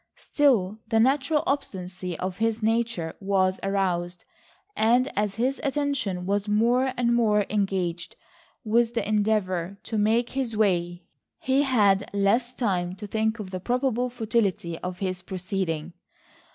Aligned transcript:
Still 0.17 0.79
the 0.87 0.99
natural 0.99 1.43
obstinacy 1.45 2.17
of 2.17 2.39
his 2.39 2.63
nature 2.63 3.13
was 3.19 3.59
aroused, 3.61 4.25
and 4.75 5.15
as 5.15 5.35
his 5.35 5.61
attention 5.63 6.25
was 6.25 6.47
more 6.49 6.91
and 6.97 7.13
more 7.13 7.45
engaged 7.51 8.15
with 8.63 8.95
the 8.95 9.07
endeavor 9.07 9.77
to 9.83 9.99
make 9.99 10.31
his 10.31 10.57
way, 10.57 11.03
he 11.37 11.61
had 11.61 12.09
less 12.15 12.55
time 12.55 12.95
to 12.95 13.05
think 13.05 13.37
of 13.37 13.51
the 13.51 13.59
probable 13.59 14.09
futility 14.09 14.79
of 14.79 14.97
his 14.97 15.21
proceeding. 15.21 15.93